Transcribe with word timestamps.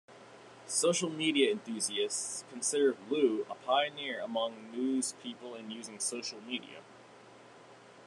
Social 0.65 1.11
media 1.11 1.51
enthusiasts 1.51 2.43
consider 2.49 2.97
Loo 3.07 3.45
a 3.51 3.53
pioneer 3.53 4.19
among 4.19 4.71
news 4.71 5.13
people 5.21 5.53
in 5.53 5.69
using 5.69 5.99
social 5.99 6.41
media. 6.41 6.81